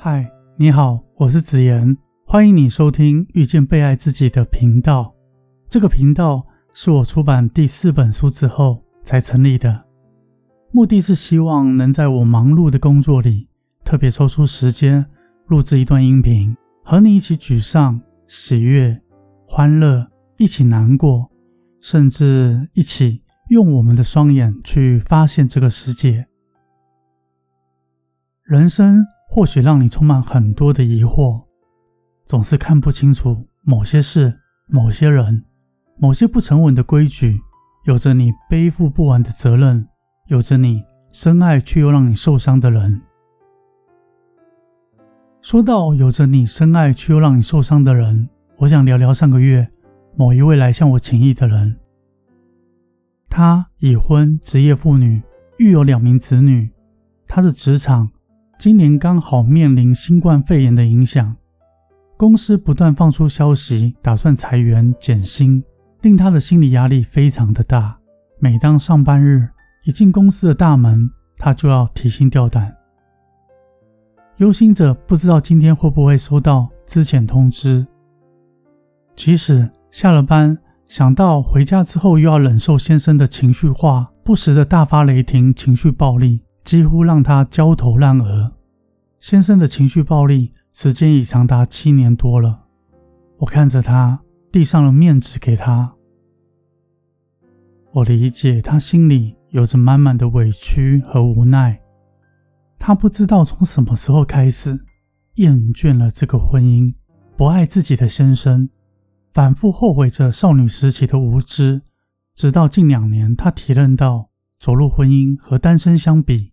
[0.00, 5.12] 嗨，你好，我是子言，欢迎你收听遇见被爱自己的频道。
[5.68, 9.84] 这个频道是我出版第四本书之后才成立的，
[10.70, 13.48] 目的是希望能在我忙碌的工作里，
[13.84, 15.04] 特别抽出时间
[15.48, 19.02] 录制一段音频，和你一起沮丧、喜悦、
[19.48, 20.06] 欢乐，
[20.36, 21.28] 一起难过，
[21.80, 26.28] 甚至一起用我们的双眼去发现这个世界。
[28.44, 29.04] 人生。
[29.30, 31.42] 或许让你充满很多的疑惑，
[32.24, 35.44] 总是看不清楚某些事、某些人、
[35.98, 37.38] 某些不成文的规矩，
[37.84, 39.86] 有着你背负不完的责任，
[40.28, 40.82] 有着你
[41.12, 43.02] 深爱却又让你受伤的人。
[45.42, 49.68] 说到有着你深爱却又让你受伤的人，我想聊聊上个月
[50.16, 51.76] 某一位来向我请益的人。
[53.28, 55.22] 她已婚，职业妇女，
[55.58, 56.70] 育有两名子女，
[57.26, 58.10] 她的职场。
[58.58, 61.36] 今年刚好面临新冠肺炎的影响，
[62.16, 65.62] 公司不断放出消息，打算裁员减薪，
[66.02, 67.96] 令他的心理压力非常的大。
[68.40, 69.48] 每当上班日
[69.84, 72.74] 一进公司的大门，他就要提心吊胆，
[74.38, 77.86] 忧心着不知道今天会不会收到资遣通知。
[79.14, 86.40] 即使下了班，想到回家之后又要忍受先生的情绪化，不时的大发雷霆，情绪暴力。
[86.68, 88.52] 几乎让他焦头烂额。
[89.18, 92.66] 先生的情绪暴力时间已长达七年多了。
[93.38, 94.20] 我看着他
[94.52, 95.94] 递上了面纸给他，
[97.90, 101.80] 我理解他心里有着满满的委屈和无奈。
[102.78, 104.78] 他不知道从什么时候开始
[105.36, 106.86] 厌倦了这个婚姻，
[107.34, 108.68] 不爱自己的先生，
[109.32, 111.80] 反复后悔着少女时期的无知。
[112.34, 114.26] 直到近两年，他体认到
[114.60, 116.52] 走入婚姻和单身相比。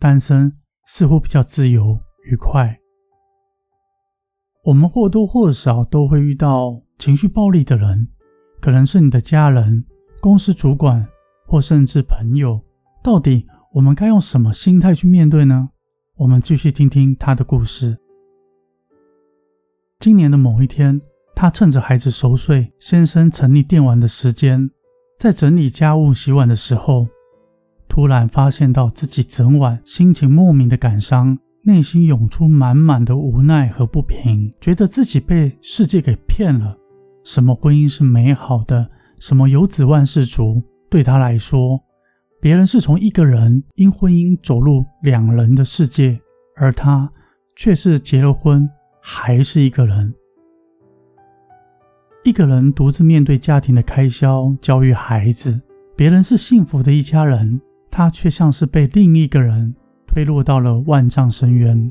[0.00, 0.50] 单身
[0.86, 2.74] 似乎比较自由愉快。
[4.64, 8.08] 我们或多或少都会遇到情绪暴力的人，
[8.62, 9.84] 可能是你的家人、
[10.22, 11.06] 公司主管，
[11.46, 12.58] 或甚至朋友。
[13.02, 15.68] 到底我们该用什么心态去面对呢？
[16.16, 17.98] 我们继续听听他的故事。
[19.98, 20.98] 今年的某一天，
[21.34, 24.70] 他趁着孩子熟睡、先生沉溺电玩的时间，
[25.18, 27.06] 在整理家务、洗碗的时候。
[27.90, 36.78] 突然发现到自己整晚心情莫名的感伤，内心涌出满满的无奈和不平，觉得自己被世界给骗了。
[37.24, 38.88] 什么婚姻是美好的？
[39.18, 40.62] 什么有子万事足？
[40.88, 41.80] 对他来说，
[42.40, 46.16] 别人是从一个人因婚姻走入两人的世界，
[46.56, 47.10] 而他
[47.56, 48.66] 却是结了婚
[49.02, 50.14] 还是一个人，
[52.24, 55.60] 一个人独自面对家庭的开销、教育孩子。
[55.96, 57.60] 别人是幸福的一家人。
[57.90, 59.74] 他却像是被另一个人
[60.06, 61.90] 推落到了万丈深渊。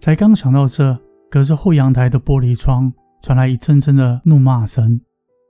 [0.00, 0.98] 才刚想到这，
[1.30, 5.00] 隔着后阳台的玻璃窗传来一阵阵的怒骂声。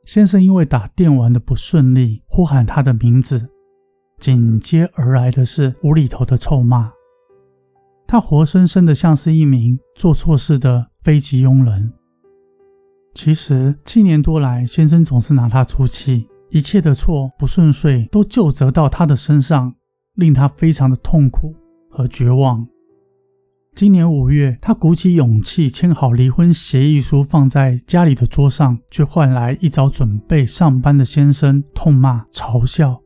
[0.04, 3.48] 先生因为打电玩的不顺利，呼喊他的名字，
[4.18, 6.92] 紧接而来的是无厘头的臭骂。
[8.06, 11.92] 他活生生的像是一名做错事的非级佣人。
[13.14, 16.28] 其实七年多来，先生总是拿他出气。
[16.52, 19.74] 一切的错不顺遂都就责到他的身上，
[20.16, 21.54] 令他非常的痛苦
[21.88, 22.68] 和绝望。
[23.74, 33.00] 今年五月，他鼓起勇气签好离婚协议书，放在家里的桌上，却换来一早准备上班的先生痛骂嘲笑。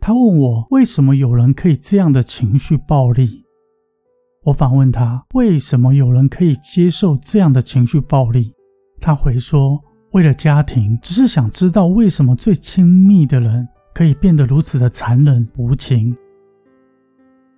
[0.00, 3.44] 他问我为什么有人可以这样的情绪暴力？
[4.44, 8.54] 我反问他为什么有人可以接受这样的情绪暴力？
[9.02, 9.84] 他回说。
[10.14, 16.16] 为了家庭，只是想知道为什么最亲密的人可以变得如此的残忍无情。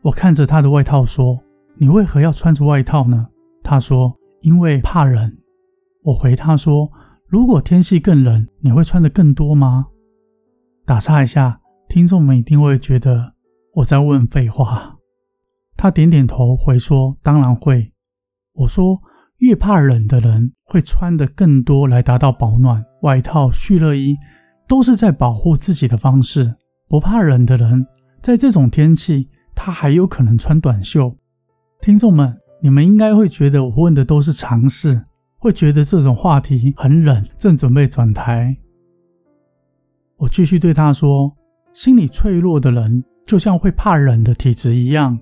[0.00, 1.38] 我看着他的外套说
[1.76, 3.28] ：“你为何要穿着外套呢？”
[3.62, 5.30] 他说：“因为怕冷。”
[6.02, 6.88] 我回他说
[7.28, 9.88] ：“如果天气更冷，你会穿的更多吗？”
[10.86, 13.32] 打岔一下，听众们一定会觉得
[13.74, 14.96] 我在问废话。
[15.76, 17.92] 他点点头回说：“当然会。”
[18.56, 18.98] 我说。
[19.38, 24.16] 越怕冷的人会穿的更多来达到保暖，外套、蓄热衣
[24.66, 26.54] 都是在保护自己的方式。
[26.88, 27.86] 不怕冷的人，
[28.22, 31.14] 在这种天气，他还有可能穿短袖。
[31.80, 35.00] 听众们，你们应该会觉得我问的都是常识，
[35.38, 38.56] 会觉得这种话题很冷，正准备转台。
[40.16, 41.30] 我继续对他说：
[41.74, 45.18] 心理脆弱的人，就像会怕冷的体质一样，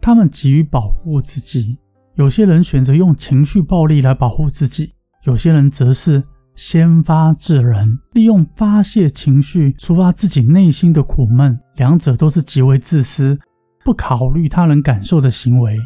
[0.00, 1.78] 他们急于保护自己。
[2.16, 4.92] 有些人选择用情绪暴力来保护自己，
[5.24, 6.22] 有些人则是
[6.54, 11.58] 先发制人，利用发泄情绪抒发自己内心的苦闷。
[11.74, 13.36] 两者都是极为自私、
[13.84, 15.76] 不考虑他人感受的行为。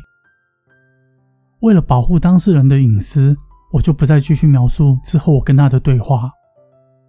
[1.60, 3.34] 为了保护当事人的隐私，
[3.72, 6.30] 我就不再继续描述之后我跟他的对话。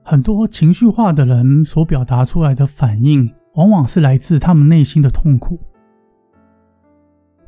[0.02, 5.60] 很多情绪化的人所表达出来的反应，往往是来自他们内心的痛苦。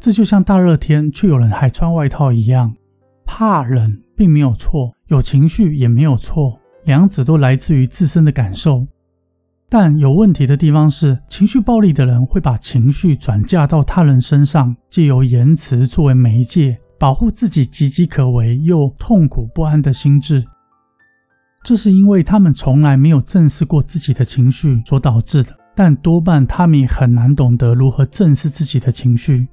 [0.01, 2.73] 这就像大热天却有人还穿外套一样，
[3.23, 8.87] 怕冷并没有错，有情绪也没有错，两者都来自于自身的感受。
[9.69, 20.43] 但有问题的地方是，情绪暴力的人会把情绪转嫁到他人身上，借由言辞作为媒介，保护自己岌岌可危又痛苦不安的心智。
[21.63, 29.47] 这是因为他们从来没有正视过自己的情绪所导致的，但多半他们也很难懂得如何正视自己的情绪。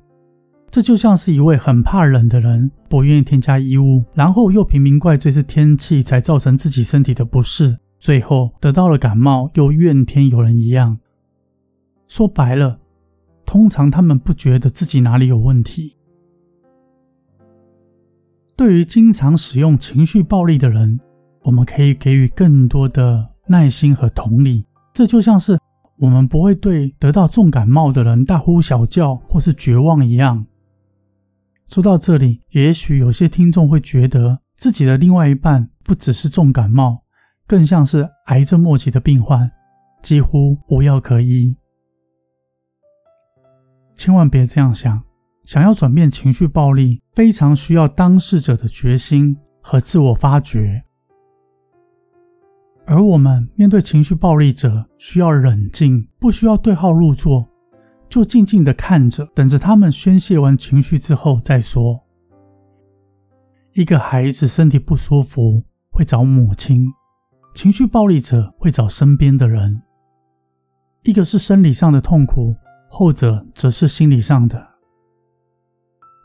[0.70, 10.98] 这就像是一位很怕冷的人，不愿意添加衣物，然后又频频怪罪是天气才造成自己身体的不适，最后得到了感冒又怨天尤人一样。
[12.06, 12.76] 说白了，
[13.46, 15.96] 通常他们不觉得自己哪里有问题。
[18.54, 21.00] 对于经常使用情绪暴力的人，
[21.44, 25.58] 我们可以给予更多的耐心和同理，这就像是
[25.96, 30.44] 我们不会对得到重感冒的人大呼小叫或是绝望一样。
[31.68, 37.04] 说到这里，也许有些听众会觉得自己的另外一半不只是重感冒，
[37.46, 39.50] 更像是癌症末期的病患，
[40.02, 41.54] 几乎无药可医。
[43.96, 45.02] 千万别这样想，
[45.44, 50.82] 想要转变情绪暴力，非常需要当事者的决心和自我发掘。
[52.86, 57.44] 而我们面对情绪暴力者，需要冷静，不需要对号入座，
[58.08, 62.04] 就静静的看着，等着他们宣泄完情绪之后再说。
[63.74, 66.86] 一个孩子身体不舒服会找母亲，
[67.54, 69.82] 情绪暴力者会找身边的人。
[71.04, 72.54] 一个是生理上的痛苦，
[72.88, 74.66] 后者则是心理上的。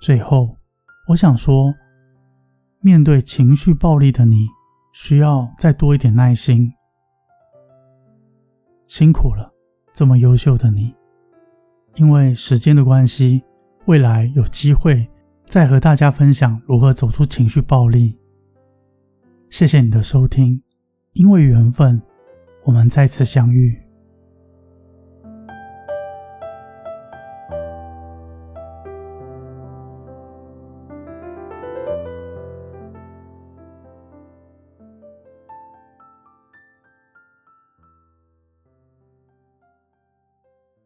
[0.02, 0.58] 最后，
[1.10, 1.74] 我想说，
[2.82, 4.48] 面对情绪暴力的你。
[4.96, 6.72] 需要再多一点耐心，
[8.86, 9.52] 辛苦了，
[9.92, 10.94] 这么优秀的你。
[11.96, 13.44] 因为时间的关系，
[13.86, 15.08] 未来有机会
[15.46, 18.18] 再和大家分享如何走出情绪暴力。
[19.50, 20.60] 谢谢你的收听，
[21.12, 22.02] 因为缘分，
[22.64, 23.83] 我们再次相遇。